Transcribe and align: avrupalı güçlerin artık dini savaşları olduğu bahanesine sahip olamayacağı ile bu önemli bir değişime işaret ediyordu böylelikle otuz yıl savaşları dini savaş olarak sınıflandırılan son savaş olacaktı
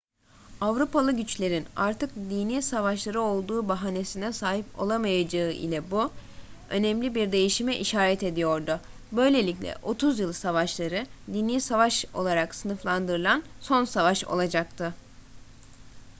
avrupalı 0.61 1.11
güçlerin 1.17 1.65
artık 1.75 2.15
dini 2.15 2.61
savaşları 2.61 3.21
olduğu 3.21 3.69
bahanesine 3.69 4.33
sahip 4.33 4.65
olamayacağı 4.79 5.51
ile 5.51 5.91
bu 5.91 6.11
önemli 6.69 7.15
bir 7.15 7.31
değişime 7.31 7.77
işaret 7.77 8.23
ediyordu 8.23 8.79
böylelikle 9.11 9.77
otuz 9.83 10.19
yıl 10.19 10.33
savaşları 10.33 11.07
dini 11.33 11.61
savaş 11.61 12.05
olarak 12.13 12.55
sınıflandırılan 12.55 13.43
son 13.59 13.85
savaş 13.85 14.23
olacaktı 14.25 14.93